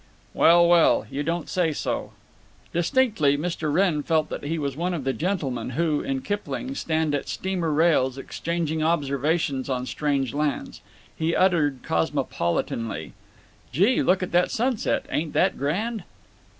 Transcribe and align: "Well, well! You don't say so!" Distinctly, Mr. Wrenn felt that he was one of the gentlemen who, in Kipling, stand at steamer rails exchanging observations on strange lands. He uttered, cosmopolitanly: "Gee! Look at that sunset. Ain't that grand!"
"Well, 0.33 0.67
well! 0.67 1.05
You 1.11 1.21
don't 1.21 1.47
say 1.47 1.71
so!" 1.73 2.13
Distinctly, 2.73 3.37
Mr. 3.37 3.71
Wrenn 3.71 4.01
felt 4.01 4.29
that 4.29 4.41
he 4.43 4.57
was 4.57 4.75
one 4.75 4.95
of 4.95 5.03
the 5.03 5.13
gentlemen 5.13 5.69
who, 5.77 6.01
in 6.01 6.23
Kipling, 6.23 6.73
stand 6.73 7.13
at 7.13 7.29
steamer 7.29 7.71
rails 7.71 8.17
exchanging 8.17 8.81
observations 8.81 9.69
on 9.69 9.85
strange 9.85 10.33
lands. 10.33 10.81
He 11.15 11.35
uttered, 11.35 11.81
cosmopolitanly: 11.83 13.13
"Gee! 13.71 14.01
Look 14.01 14.23
at 14.23 14.31
that 14.31 14.49
sunset. 14.49 15.05
Ain't 15.11 15.33
that 15.33 15.55
grand!" 15.55 16.03